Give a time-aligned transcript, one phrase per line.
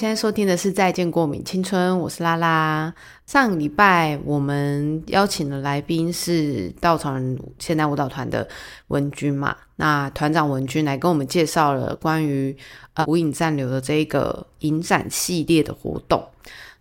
[0.00, 2.90] 现在收听的是《再见过敏青春》，我是拉拉。
[3.26, 8.48] 上礼拜我们邀请的来宾是稻草人现代舞蹈团的
[8.86, 9.54] 文君嘛？
[9.76, 12.56] 那团长文君来跟我们介绍了关于
[12.94, 16.26] 呃无影暂留的这个影展系列的活动。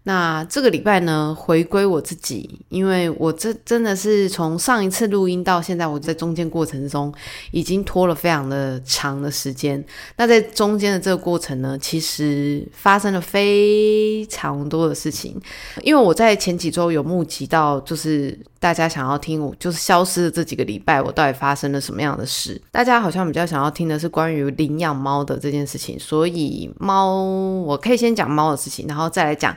[0.03, 7.13] 那这个礼拜呢，回归我自己，因为我这真的是从上一次录音到现在，我在中间过程中
[7.51, 9.83] 已经拖了非常的长的时间。
[10.15, 15.39] 那在中间的这个过程呢，其实发生了非常多的事情。
[15.83, 22.59] 因为我在前几周有目击到，就是大家想要听我就是消失的这几个礼拜，我到底发生了什么样的事？
[22.71, 29.55] 大家好像比较想要听的是关于领养猫的这件事情，所以猫我可以先讲猫的事情，然后再来讲。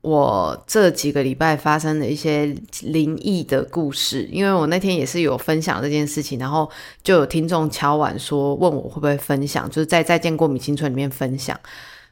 [0.00, 6.70] 我这几个礼拜发生的一些灵异的故事，因为我那天也是有分享这件事情，然后
[7.02, 11.58] 就有听众敲碗说问我会不会分享，就是在《再见过米青春》里面分享，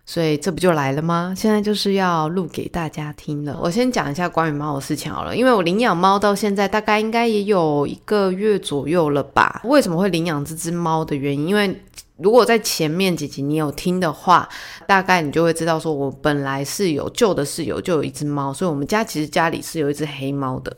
[0.05, 1.33] 所以这不就来了吗？
[1.37, 3.57] 现在就是要录给大家听了。
[3.63, 9.61] 我先讲一下关于猫的事情好了，因为我领养猫到现在大概应该也有一个月左右了吧。
[9.65, 11.49] 为什么会领养这只猫的原因？
[11.49, 11.81] 因为
[12.19, 14.49] 如果在前面几集你有听的话，
[14.87, 20.75] 大概你就会知道，说我本来是有旧的室友就有一只猫，所以我们家其实家里是有一只黑猫的。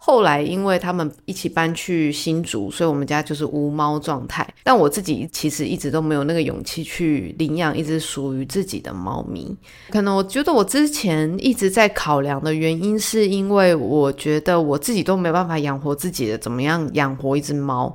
[0.00, 4.48] 后来因为他们一起搬去新竹，所以我们家就是无猫状态。
[4.62, 9.54] 但我自己其实一直都没有那个勇气去领养一只属于自己的猫咪。
[9.90, 17.92] 可能我觉得我之前一直在考量的原因，是因为我觉得我自己都没有办法养活自己的，怎么样养活一只猫？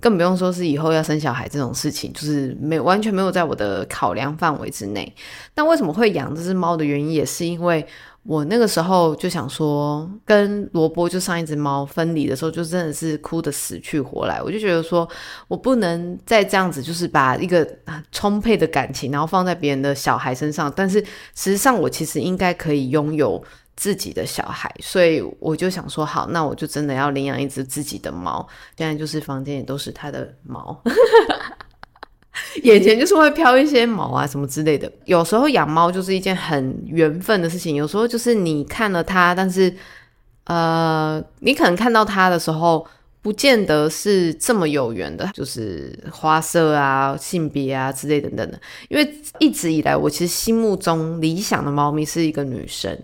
[0.00, 5.14] 更不用说是以后要生小孩这种事情，就是没完全没有在我的考量范围之内。
[5.54, 7.86] 那为什么会养这只猫的原因，也是因为
[8.22, 14.40] 我那个时候就想说，跟萝卜就上一只猫分离的时候，就真的是哭的死去活来。
[14.42, 15.08] 我就觉得说
[15.48, 17.66] 我不能再这样子，就是把一个
[18.10, 20.72] 充沛的感情，然后放在别人的小孩身上。
[20.74, 20.98] 但是
[21.34, 23.42] 实际上，我其实应该可以拥有。
[23.80, 28.46] 自己的小孩，所以我就想说，好，那我就真的要领养一只自己的猫。
[28.76, 30.78] 现在就是房间也都是它的毛，
[32.62, 34.92] 眼前就是会飘一些毛啊什么之类的。
[35.06, 39.74] 有时候养猫就是一件很缘分的事情，有时候就是你看了它，但是
[40.44, 42.86] 呃，你可能看到它的时候。
[43.22, 48.58] 不见得是这么有缘的，就是花色啊、性别啊之类等等的。
[48.88, 52.98] 因为一直以来，我其实心目中理想的猫咪是一个女生，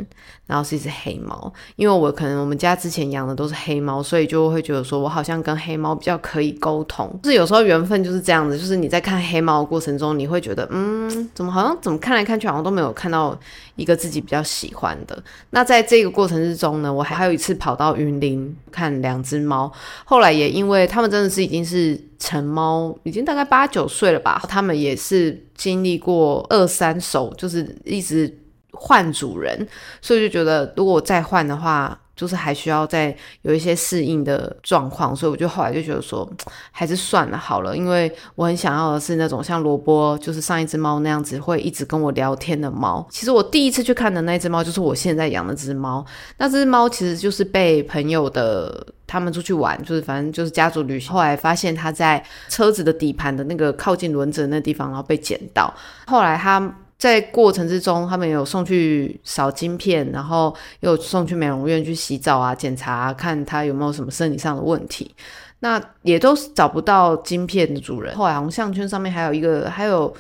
[0.47, 1.53] 然后是一只黑猫。
[1.77, 7.07] 因为我可能我们家之前养的都是黑猫，所以就会觉得说我好像跟黑猫比较可以沟通。
[7.23, 13.39] 就是有时候缘分就是这样子，就是你在看黑猫的过程中，你会觉得，嗯，怎么好像怎么看来看去好像都没有看到
[13.75, 15.23] 一个自己比较喜欢的。
[15.51, 19.71] 那在这个过程之中呢，我还还有一次跑到云林看两只猫。
[20.09, 24.41] 后来也因为他们真的是已经是成猫，已经大概八九岁了吧。
[24.49, 28.33] 他们也是经历过二三手，就是一直
[28.71, 29.67] 换主人，
[30.01, 32.01] 所以就觉得如果再换的话。
[32.17, 36.29] 就是还需要再有一些适应的状况，所以我就后来就觉得说，
[36.73, 43.07] 还是算了好了，因为我很想要的是那种像萝卜，就是上一只猫那样子会一直跟我聊天的猫。
[43.11, 46.05] 其实我第一次去看的那只猫，就是我现在养的只猫。
[46.39, 55.73] 那只猫其实就是被朋友的他们出去玩，就是反正就是家族旅行，后来发现它在车子的底盘的那个靠近轮子的那地方，然后被捡到。
[56.07, 56.75] 后来它。
[56.99, 65.15] 在过程之中，他们有送去扫晶片，然后又送去美容院去洗澡啊，检查看他有没有什么生理上的问题。
[65.61, 68.17] 那也都是找不到晶片的主人。
[68.17, 70.15] 后来红项圈上面还有一个，还有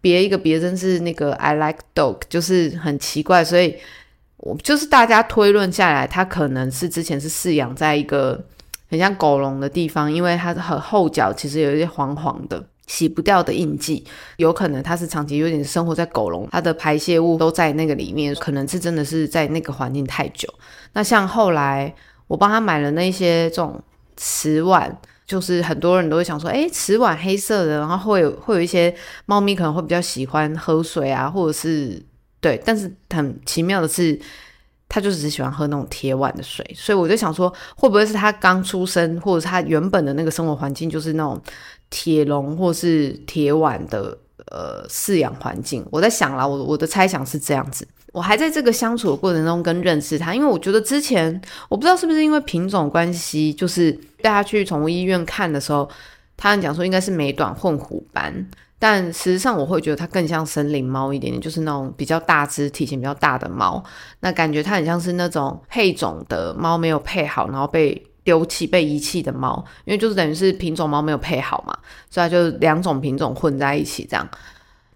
[0.00, 3.76] 别一个别针是那个 I like dog，就是很奇怪，所以
[4.36, 8.42] 我就是大家推论下来，它可能是之前是饲养在一个
[8.90, 12.64] 很像狗笼的地方，因为它的后脚其实有一些黄黄的。
[12.88, 14.04] 洗不掉的印记，
[14.38, 20.52] 有可能它是长期有点生活在狗笼，它的排泄物都在那个里面，可能是真的是在那个环境太久。
[20.94, 21.94] 那像后来
[22.26, 23.80] 我帮他买了那些这种
[24.16, 28.92] 瓷碗，就是很多人都会想说，哎，瓷碗黑色的，然后会有会有一些
[29.26, 32.02] 猫咪可能会比较喜欢喝水啊，或者是
[32.40, 34.18] 对，但是很奇妙的是。
[34.90, 41.38] 他就只喜欢喝那种铁碗的水，所以我就想说，会不会是他刚出生，或者是他原本的那个生活环境就是那种
[41.90, 44.16] 铁笼或是铁碗的
[44.50, 45.86] 呃饲养环境？
[45.90, 47.86] 我在想啦，我我的猜想是这样子。
[48.12, 53.92] 我还在这个相处的过程中跟认识它，因为我觉得之前我不知道是不是因为品种关系，就是
[54.22, 55.88] 带它去宠物医院看的时候，
[56.36, 58.48] 他讲说应该是美短混虎斑。
[58.80, 63.82] 但实际上，我会觉得它更像森林猫一点点，就是那种比较大只、体型比较大的猫。
[64.20, 69.64] 那感觉它很像是那种配种的猫没有配好，然后被丢弃、被遗弃的猫。
[69.86, 71.72] 因为就是等于是品种猫没有配好嘛，
[72.10, 74.28] 所以它就两种品种混在一起这样。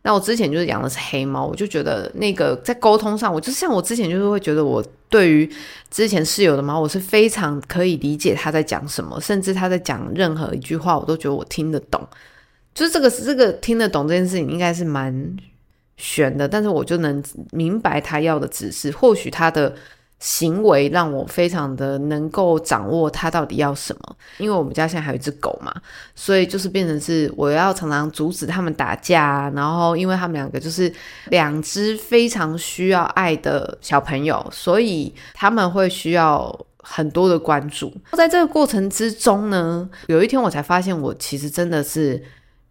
[0.03, 5.51] 那我之前就是养的是黑猫，我就觉得那个在沟通上，我就像我之前就是会觉得我对于
[5.91, 12.07] 之前室友的猫，我是非常可以理解他在讲什么，甚至他在讲任何一句话，我都觉得我听得懂。
[12.75, 15.37] 就是这个这个听得懂这件事情，应该是蛮
[15.97, 19.75] 悬的，但是我就能明白他要的指示，或许他的。
[20.25, 25.75] 行为让我非常的能够掌握他到底要什么，因为我们家现在还有一只狗嘛，
[26.15, 30.93] 所以就是变成是我要常常阻止他们打架，然后因为他们两个就是
[31.31, 37.93] 两只非常需要爱的小朋友，所以他们会需要很多的关注。
[38.13, 42.23] 在这个过程之中呢，有一天我才发现，我其实真的是。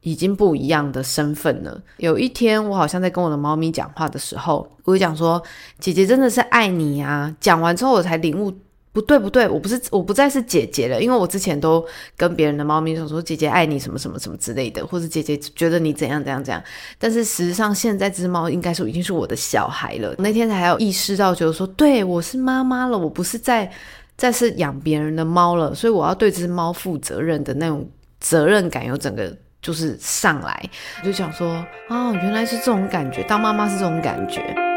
[0.02, 1.82] 已经不一样的身份了。
[1.98, 5.42] 有一天，我好像在跟我的猫咪讲话的时候，我就讲说
[5.80, 8.52] ：“姐姐真的是爱你啊！”讲完之后，我才领悟，
[8.92, 11.86] 不对不对，我不是我不再是姐姐了，因为我之前都
[12.18, 16.62] 跟别人的猫咪说说姐姐爱你什么什么什么之类的，或者姐姐觉得你怎样怎样怎样。
[16.98, 20.16] 但是实际上，现在这只猫应该是已经是我的小孩了。
[20.18, 23.72] 那天才有意识到，就是说，对我是妈妈了，我不是在
[24.18, 27.88] 在是养别人的猫了，所以我要对这只猫负责任的那种
[28.20, 29.32] 责任感有整个。
[29.62, 30.70] 就是上来，
[31.02, 34.71] 我就想说，哦，原来是这种感觉，当妈妈是这种感觉。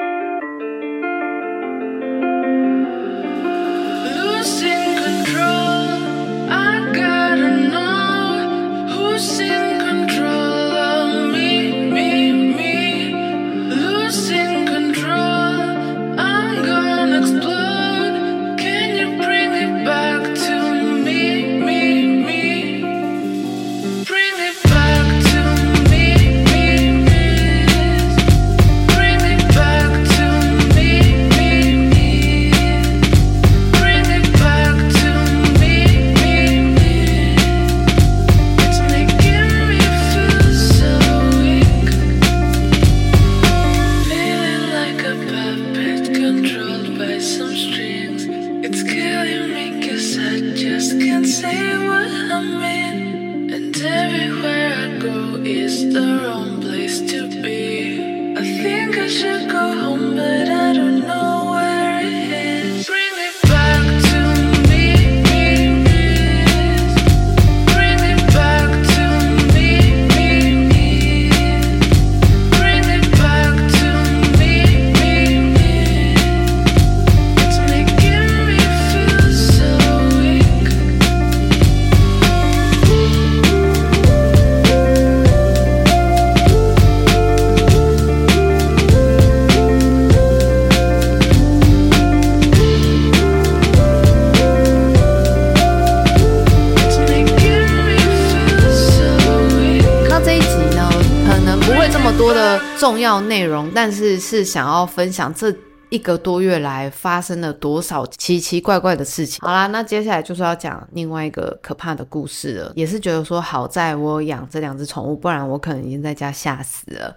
[102.84, 105.50] 重要内容，但是是想要分享这
[105.88, 109.38] 一个多月来发生了多少奇奇怪怪的事情。
[109.40, 112.70] 好啦，那接下来就是要讲另外一个可怕的故事了。
[112.76, 117.16] 也是觉得说，好在我养这两只宠物，不然我可能已经在家吓死了。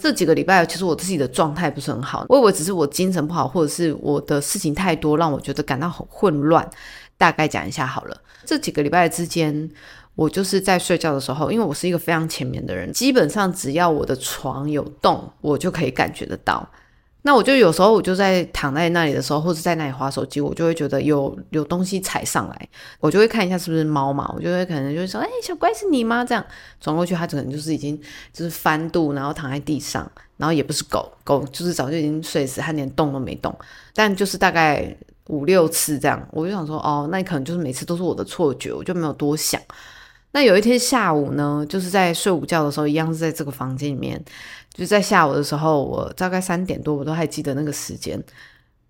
[0.00, 6.66] 这几个礼拜，其实我自己的状态不是很好，我以为只是我精神不好，或者是我的事情太多，让我觉得感到很混乱。
[7.18, 9.70] 大概讲一下好了，这几个礼拜之间。
[10.14, 16.68] 我就是在睡觉的时候，因为我是一个非常浅眠的人，基本上只要我的床有动，我就可以感觉得到。
[17.24, 26.24] 那我就有时候我就在躺在那里的时候，或者在那里划手机，我就会觉得有有东西踩上来，我就会看一下是不是猫嘛，我就会可能就会说，哎，小乖是你吗？
[26.24, 26.44] 这样
[26.80, 27.96] 转过去，它可能就是已经
[28.32, 33.56] 就是翻肚，然后躺在地上，然后也不是狗狗，就是早就已经睡死，它连动都没动，
[33.94, 34.94] 但就是大概
[35.28, 39.62] 五六次这样，我就想说，哦，那可能就是每次都是我的错觉，我就没有多想。
[40.32, 44.22] 那有一天下午呢，就是在睡午觉的时候，一样是在这个房间里面，
[44.72, 48.18] 就在下午的时候，我大概三点多，我都还记得那个时间，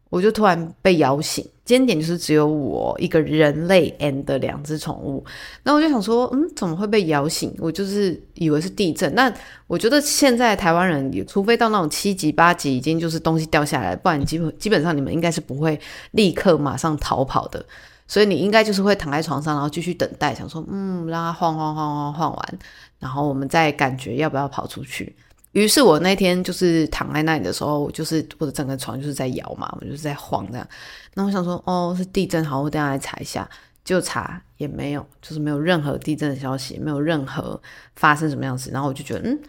[0.08, 1.44] 我就突然被摇醒。
[1.64, 5.24] 今天点就是只有我一个人类 and 两只宠物，
[5.62, 7.54] 那我就想说，嗯，怎么会被摇醒？
[7.58, 9.12] 我就是以为是地震。
[9.14, 9.32] 那
[9.66, 15.80] 我觉得现在台湾人，除非到那种七级八级，已经就是东西掉下来，不然基本基本上你们应该是不会
[16.10, 17.64] 立刻马上逃跑的。
[18.12, 22.58] 所以你应该就是会躺在床上，然后继续等待，想说，嗯，让它晃晃晃晃晃完，
[22.98, 25.16] 然后我们再感觉要不要跑出去。
[25.52, 30.68] 于是我那天就是躺在那里的时候，就是我的整个床就是在摇嘛，我就是在晃这样。
[31.14, 33.48] 那我想说，哦，是地震，好，我等下来查一下。
[33.82, 37.58] 就查也没有，就是没有任何地震的消息，没有任何
[37.96, 38.70] 发生什么样子。
[38.70, 39.40] 然后我就觉得，嗯，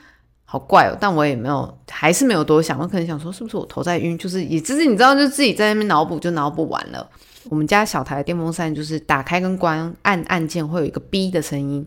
[0.45, 0.97] 好怪哦。
[1.01, 2.79] 但我也没有，还是没有多想。
[2.79, 4.17] 我可能想说，是不是我头在晕？
[4.17, 7.07] 就是也只是你知道，就自己在那边脑补，就脑补完了。
[7.49, 11.85] 我们家小台的电风扇就是打开跟关按按键会有一个哔的声音。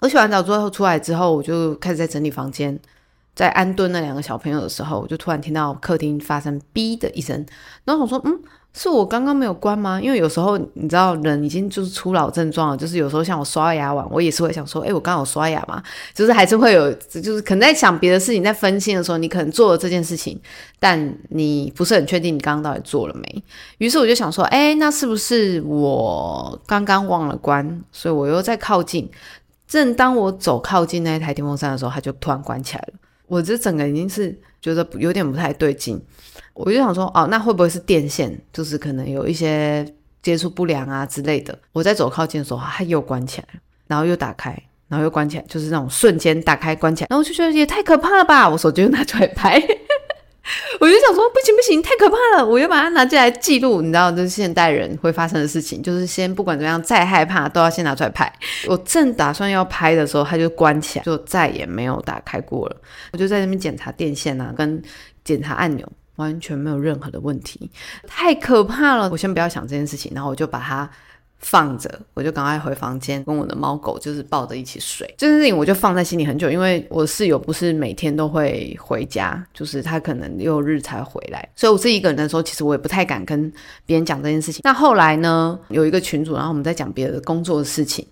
[0.00, 2.78] 我洗完澡之后出来之后，我就开始在整理房间。
[3.34, 7.44] 在安顿那两个小朋友的时候，我就突然听到客厅发生“哔”的一声，
[7.84, 8.40] 然后我说：“嗯。”
[8.78, 9.98] 是我刚刚没有关吗？
[9.98, 12.76] 因为有时候你知道，人已经就是初老症状了。
[12.76, 15.82] 就是有时候像我刷牙完，我也是会想说，哎，我刚刚有刷牙吗？
[16.12, 20.38] 就是还是会有，就是可能在想别的事情，在分心的时候，你可能做了这件事情，
[20.78, 23.44] 但你不是很确定你刚刚到底做了没。
[23.78, 27.82] 于是我就想说，哎，那是不是我刚刚忘了关？
[27.90, 29.10] 所以我又在靠近。
[29.66, 32.98] 正当我走靠近那一台电风扇的时候，它就突然关起来了。
[33.26, 36.00] 我这整个已经是觉得有点不太对劲。
[36.56, 38.36] 我就想说，哦，那会不会是电线？
[38.52, 39.86] 就是可能有一些
[40.22, 41.56] 接触不良啊之类的。
[41.72, 43.48] 我在走靠近的时候，它又关起来，
[43.86, 44.50] 然后又打开，
[44.88, 47.08] 然后又关起来，就是那种瞬间打开关起来。
[47.10, 48.48] 然后我就觉得也太可怕了吧！
[48.48, 49.62] 我手机又拿出来拍，
[50.80, 52.46] 我就想说，不行不行，太可怕了！
[52.46, 53.82] 我又把它拿进来记录。
[53.82, 58.32] 你知道，就是现代人会发生的事情，就是先不管怎么样，再害怕都要先拿出来拍。
[58.66, 62.76] 我正打算要拍的时候，它就关起来，就再也没有打开过了。
[63.12, 64.80] 我就在那边检查电线啊，跟
[65.22, 65.86] 检查按钮。
[66.16, 67.70] 完全没有任何的问题，
[68.06, 69.08] 太可怕了！
[69.10, 70.90] 我先不要想这件事情，然后我就把它
[71.38, 75.06] 放着，我就赶快回房间，跟我的猫狗就是抱着一起睡。
[75.18, 83.52] 这件事情我就放在心里很久，因为我室友不是每天都会回家，就是他可能六日才回来，所以我自己一个人的时候，其实我也不太敢跟
[83.84, 84.62] 别人讲这件事情。
[84.64, 88.06] 那后来呢，有一个群主，然后我们在讲别的工作的事情。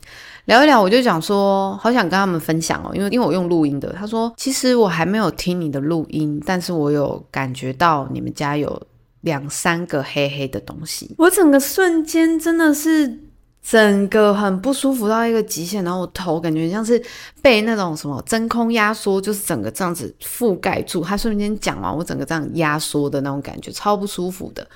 [0.46, 3.90] 聊一聊，我就讲说，好想跟他们分享哦，因为因为我用录音的。
[3.94, 8.80] 他说，其实我还没有听你的录音，但是我有感觉到你们家有
[9.22, 11.14] 两三个黑黑的东西。
[11.16, 13.18] 我整个瞬间真的是
[13.62, 17.02] 整个很不舒服到一个极限，然后我头感觉像是
[17.40, 21.02] 被那种什么真空压缩，就是整个这样子覆盖住。
[21.02, 24.66] 他瞬间讲完，我整个这样压缩的那种感觉，超不舒服的。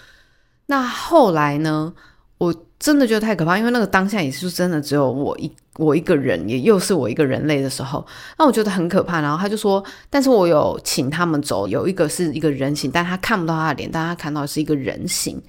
[0.65, 1.93] 那后来呢？
[2.39, 8.07] 我真的觉得太可怕，因为那个当下也是真的只有我一我一个人，也又是我一个人类的时候，
[8.39, 9.21] 那我觉得很可怕。
[9.21, 15.43] 然后他就说，但是我有请他们走，有一个是一个人形，但他看不到他的脸，但他看到的是一个人形。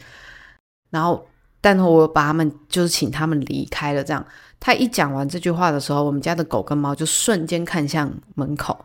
[0.90, 1.24] 然后，
[1.62, 4.04] 但是我把他们就是请他们离开了。
[4.04, 4.26] 这样，
[4.60, 8.76] 他一讲完这句话的时候，我们家的狗跟猫就瞬间看向门口，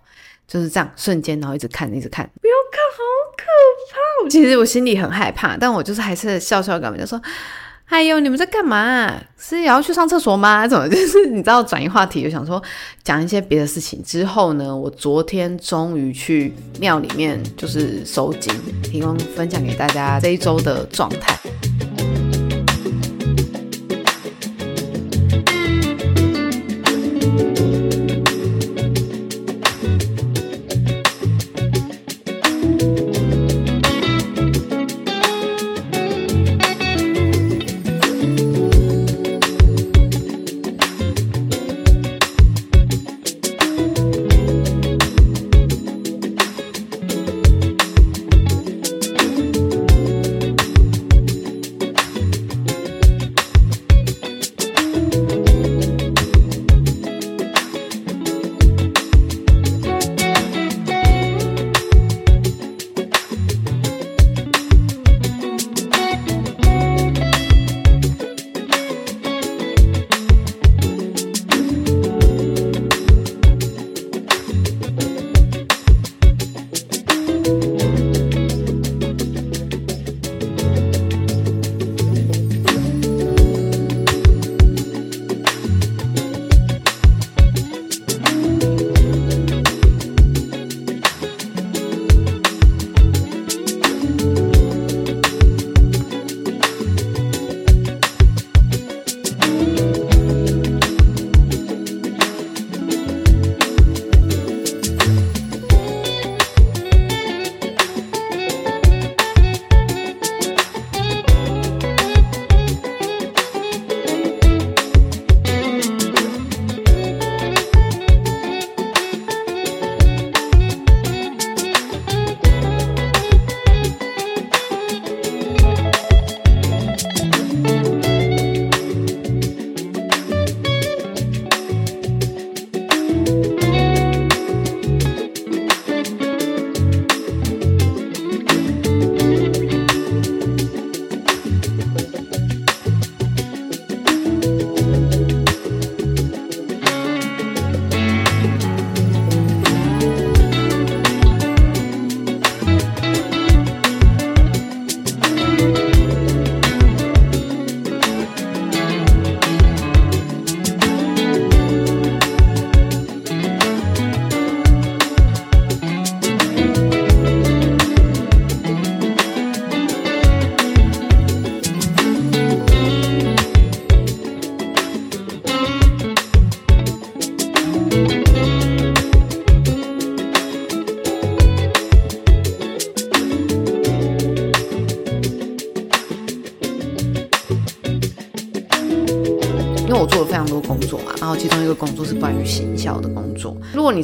[0.46, 3.00] 就是这样瞬间，然后一直看，一直看，不要看，好
[3.38, 3.44] 可
[4.22, 4.28] 怕。
[4.28, 7.18] 其实我心里很害怕，但我就是还是笑笑跟就说。
[7.86, 9.14] 哎呦你们在干嘛？
[9.38, 10.66] 是也要去上厕所吗？
[10.66, 12.60] 怎么就是你知道转移话题就想说
[13.04, 14.02] 讲一些别的事情。
[14.02, 18.50] 之后呢我昨天终于去庙里面就是收集
[18.82, 21.38] 提供分享给大家这一周的状态。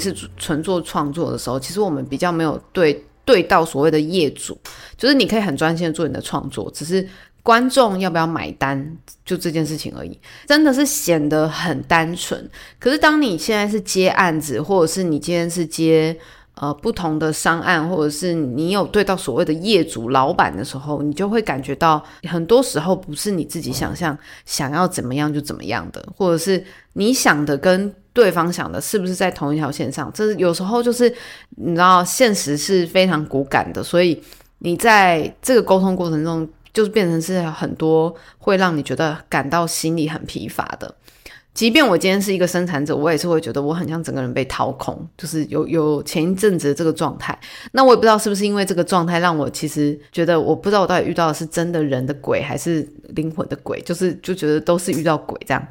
[0.01, 4.59] 是纯做创作的时候，其实我们比较没有对对到所谓的业主，
[4.97, 7.07] 就是你可以很专心的做你的创作，只是
[7.43, 12.51] 观众要不要买单，就这件事情而已，真的是显得很单纯。
[12.79, 16.17] 可是当你现在是接案子，或者是你今天是接。
[16.55, 30.11] 呃，不同的商案，或者是你有对到所谓的业主、老板的时候，你就会感觉到，很多时候不是你自己想象想要怎么样就怎么样的，或者是你想的跟对方想的是不是在同一条线上？
[30.13, 31.13] 这有时候就是
[31.57, 34.21] 你知道，现实是非常骨感的，所以
[34.59, 40.95] 你在这个沟通过程中，就是变成是很多会让你觉得感到心里很疲乏的。
[41.53, 47.37] 即便我今天是一个生产者，我也是会觉得我很像整个人被掏空，就是有有前一阵子的这个状态。
[47.73, 55.69] 那我也不知道是不是因为这个状态让我其实觉得我不知道我到底遇到的是真的人的鬼还是灵魂的鬼，就是就觉得都是遇到鬼这样。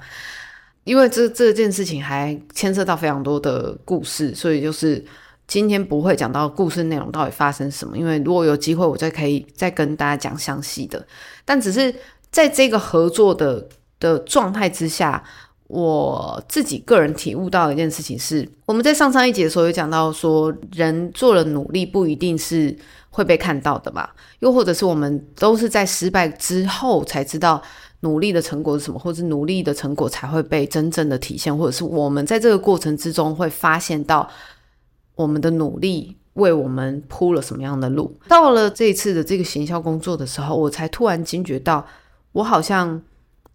[0.84, 5.04] 因为这这件事情还牵涉到非常多的故事，所以就是
[5.48, 7.98] 今天不会讲到故事内容到底发生什么。
[7.98, 11.06] 因为如果有机会，我再可以再跟大家讲详细的。
[11.46, 11.94] 但只是
[12.32, 13.68] 在这个合作的
[14.00, 15.24] 的状态之下。
[15.70, 22.76] 我自己个人体悟到一件事情是，我们在上上一节的时候有讲到说，人做了努力不一定是
[23.12, 27.62] 会被看到的嘛，又或者是我们都是在失败之后才知道
[28.02, 34.30] 努力的成果是什么，或者努力的成果才会被真正的体现，或者是我们在这个过程之中会发现到
[35.16, 38.16] 我们的努力为我们铺了什么样的路。
[38.28, 41.86] 到了这一次的这个行销工作的时候，我才突然惊觉到，
[42.32, 43.02] 我好像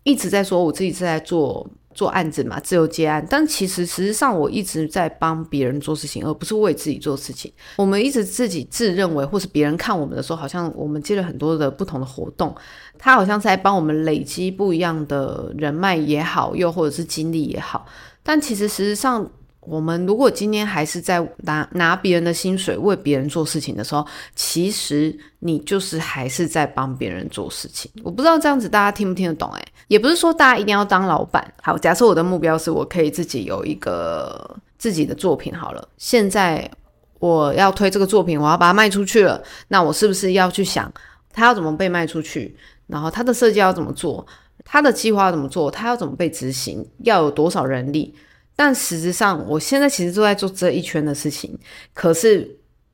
[0.02, 1.68] 一直在说我自己是在做。
[1.94, 7.52] 做案子嘛，自由接案，但其实实际上我一直在帮别人做事情，而不是为自己做事情。
[7.76, 12.54] 我们一直自己自认为，或是别人看我们的时候，好像我们接了很多的不同的活动，
[12.98, 17.86] 他好像在帮我们累积不一样的人脉也好，又或者是经历也好。
[18.22, 19.30] 但其实实际上，
[19.66, 27.90] 我们如果今天还是在拿拿别人的薪水为别人做事情的时候，其实你就是还是在帮别人做事情。
[28.02, 29.50] 我不知道这样子大家听不听得懂？
[29.54, 31.52] 诶，也不是说大家一定要当老板。
[31.62, 35.54] 好，假设我的目标是我可以自己有一个自己的作品。
[35.54, 36.70] 好了，现在
[37.18, 39.42] 我要推这个作品，我要把它卖出去了。
[39.68, 40.92] 那我是不是要去想
[41.32, 42.56] 它要怎么被卖出去？
[42.86, 44.26] 然后它的设计要怎么做？
[44.64, 45.70] 它的计划要怎么做？
[45.70, 46.86] 它要怎么被执行？
[46.98, 48.14] 要有多少人力？
[48.56, 51.58] 但实质上，我现在其实都在做这一圈的事情。
[51.92, 52.48] 可是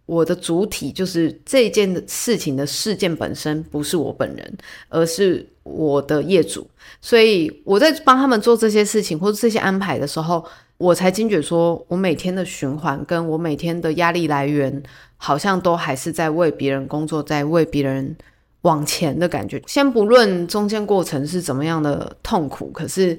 [0.06, 6.66] 我的主体就是这件事情的事件本身，不是我本人，而是我的业主。
[7.02, 10.44] 所以我在帮他们做这些事情或者这些安排的时候，
[10.78, 14.82] 我才惊觉说，我每天的循环跟我每天的压力来源，
[15.18, 18.16] 好像都还是在为别人工作，在为别人
[18.62, 19.62] 往前的感觉。
[19.66, 23.18] 先不论中间过程是怎么样的痛苦，可是。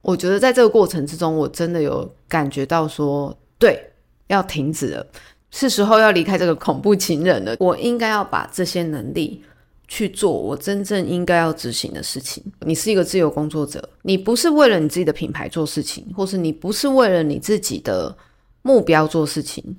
[0.00, 3.92] 我觉得在这个过程之中，我真的有感觉到说，对，
[4.28, 5.06] 要停止了，
[5.50, 7.56] 是时候要离开这个恐怖情人了。
[7.58, 9.42] 我应该要把这些能力
[9.86, 12.42] 去做我真正应该要执行的事情。
[12.60, 18.16] 你是一个自由工作者，你不是为了你自己的品牌做事情，或是你不是为了你自己的
[18.62, 19.76] 目标做事情，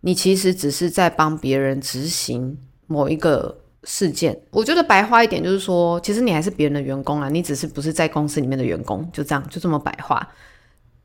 [0.00, 3.58] 你其实只是在帮别人执行某一个。
[3.88, 10.28] 事件，我觉得白话一点就是说，其实你还是别人的员工啊，你只是不是在公司里面的员工，就这样，就这么白话。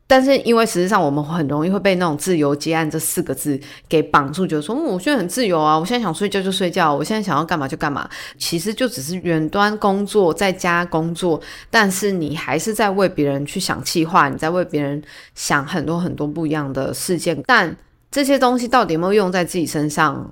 [0.07, 8.09] 但是因为实际上我们很容易会被那种“自由接案”这四个字给绑住，觉得说，嗯，我现在很自由啊，我现在想睡觉就睡觉，我现在想要干嘛就干嘛。
[8.37, 11.39] 其实就只是远端工作，在家工作，
[11.69, 15.01] 但是你还是在为别人去想计划，你在为别人
[15.33, 17.41] 想很多很多不一样的事件。
[17.45, 17.73] 但
[18.09, 20.29] 这些东西到底有没有用在自己身上？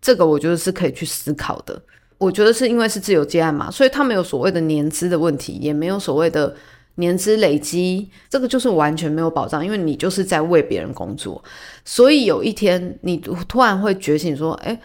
[0.00, 1.80] 这个我觉得是可以去思考的。
[2.18, 6.52] 我觉得是因为是自由接案嘛，所以他没有所谓的年资的问题，也没有所谓的
[6.96, 11.40] 年资累积，这个就是完全没有保障，因为你就是在为别人工作。
[11.84, 14.76] 所以有一天你突然会觉醒说：“哎，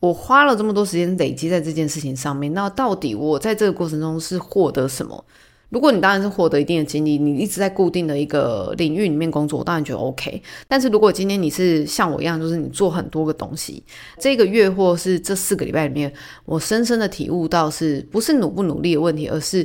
[0.00, 5.24] 我花了这么多时间累积在这件事情上面，那到底我在这个过程中是获得什么？”
[5.70, 10.42] 如果你当然是获得一定的经历，你一直在固定的一个领域里面工作，我当然觉得 OK。
[10.66, 13.80] 但是如果今天你是像我一样，就是你做很多个东西，
[14.18, 16.12] 这个月或是这四个礼拜里面，
[16.44, 19.64] 我深深的体悟到，是不是努不努力的问题，而是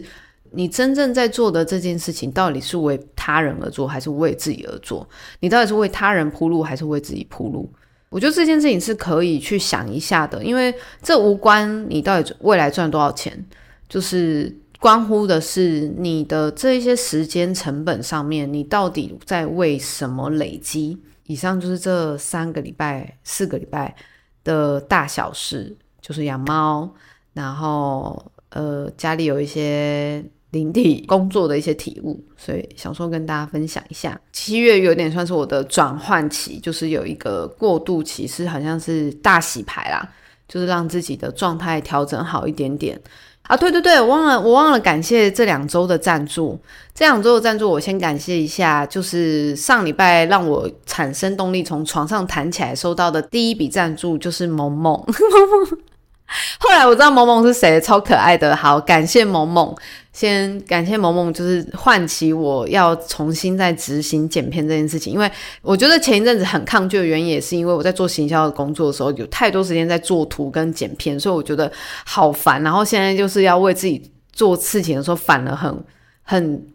[0.52, 5.08] 你真正在做的这件事情，到底是为他人而做，还是为自己而做？
[5.40, 7.68] 你到底是为他人铺路，还是为自己铺路？
[8.10, 13.44] 我觉得这件事情是可以去想一下的，因为这无关你到底未来赚多少钱，
[13.90, 14.56] 就是。
[14.80, 20.98] 关乎的是你的这一些时间成本上面，你到底在为什么累积？
[21.26, 23.96] 以上就是这三个礼拜、四个礼拜
[24.44, 26.88] 的大小事，就是养猫，
[27.34, 34.20] 然后呃家里有一些灵体工作的一些体悟，所以想说跟大家分享一下。
[34.32, 40.08] 七月有点算是我的转换期，就是有一个过渡期，是好像是大洗牌啦，
[40.48, 43.02] 就是让自己的状态调整好一点点。
[43.48, 46.60] 啊，对对对，我忘了，我忘了感谢这两周的赞助。
[46.94, 55.04] 这两周的赞助，我先感谢一下，就是上礼拜让我产生动力从床上弹起来收到的第一笔赞助，就是萌萌。
[56.60, 58.56] 后来我知道萌萌是谁，超可爱的。
[58.56, 59.76] 好，感谢萌萌。
[60.12, 65.12] 先感谢萌萌，就是唤起我要重新再执行剪片这件事情。
[65.12, 65.30] 因为
[65.62, 71.70] 我觉得前一阵子很抗拒的原因，也是因为我在做行销的工作的时候，有太多时间在做图跟剪片，所以我觉得
[72.06, 72.64] 好烦。
[72.64, 75.84] 然后现在就是要为自己做事情的时候，反而很
[76.24, 76.66] 很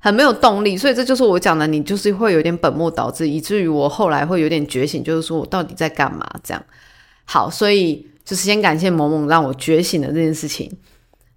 [0.00, 0.76] 很没有动力。
[0.76, 6.28] 所以这就是我讲的，你就是会有点本末倒置，以至于我后来会有点觉醒，就是说我到底在干嘛？
[6.42, 6.60] 这样
[7.24, 10.70] 好，所以就是先感谢萌萌让我觉醒的这件事情。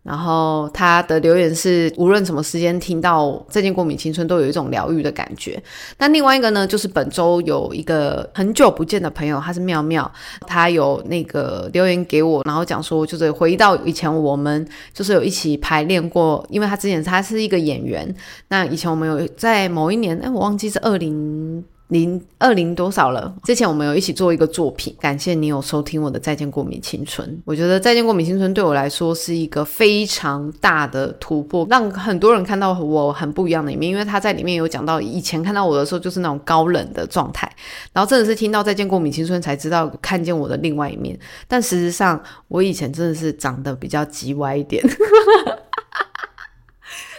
[0.04, 5.60] 然后他的留言是，无论什么时间听到《再见过敏青春》，都有一种疗愈的感觉。
[5.98, 10.12] 那另外一个呢，就是本周有一个很久不见的朋友，他是妙妙，
[10.46, 18.16] 他有那个留言给我，然后讲说，就是回忆到以前我们就是有一起排练过，因为他之前他是一个演员，
[18.50, 21.66] 那以前我们有在某一年，哎，我忘记是二零。
[21.90, 23.34] 零二零多少了？
[23.44, 27.28] 之前我们有一起做一个作品，感谢你有收听我的《再见过敏青春》。
[27.46, 33.92] 我觉得《再见过敏青春》对我来说是一个非常大的突破，让很多人看到我很不一样的一面。
[33.92, 37.48] 因为他在里面有讲到，以前看到我的时候就是那种高冷的状态，
[37.94, 41.18] 然后真的是听到《再见过敏青春》才知道看见我的另外一面。
[41.48, 44.84] 但事实上，我以前真的是长得比较叽歪一点。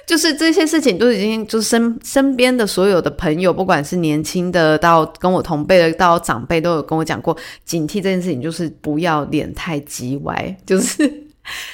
[0.07, 10.57] 就是这些事情都已经，就是身身边的所有的朋友，不管是年轻的到跟我同辈的到长辈，都有跟我讲过，警惕这件事情，就是不要脸太叽歪。
[10.65, 11.13] 就是，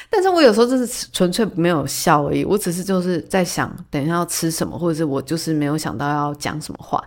[0.09, 7.03] 但是我有时候就是纯粹没有笑而已，我只是就是在想，等一下要吃什么，或者是我就是没有想到要讲什么话。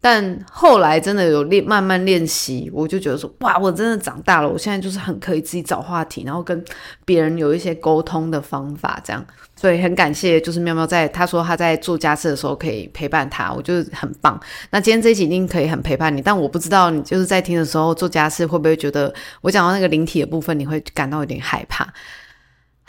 [0.00, 4.48] 但后来真的有练，慢慢练习，我就觉得说，哇，我真的长大了。
[4.48, 6.64] 我现在就是很可以自己找话题，然后跟
[7.04, 9.22] 别人有一些沟通的方法，这样。
[9.54, 14.40] 所以很感谢，就是喵喵在他说他在做家事的时候可以陪伴他，我觉得很棒。
[14.70, 21.86] 那今天这一集一定可以很陪伴你，但我不知道你就是在听的时候做家事会不会觉得我讲到那个灵体的部分，你会感到有点害怕。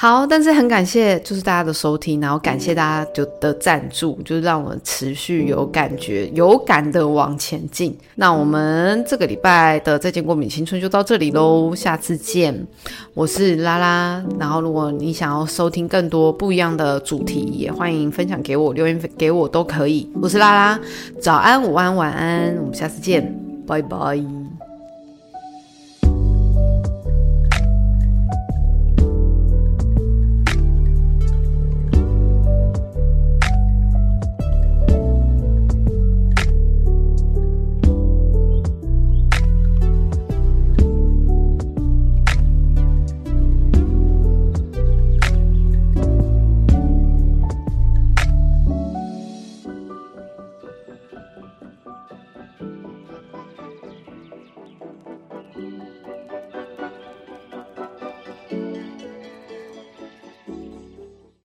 [0.02, 7.96] 好，但是很感谢，就是大家的收听，然后感谢大家就的赞助，就是让我持续有感觉、有感的往前进。
[8.16, 12.66] 那我们这个礼拜的再见过敏青春就到这里喽，下次见。
[13.14, 20.10] 我是拉拉，然后如果你想要收听更多不一样的主题，也欢迎分享给我，留言给我都可以。
[20.20, 20.80] 我是拉拉，
[21.20, 24.41] 早安、午安、晚安，我们下次见，拜拜。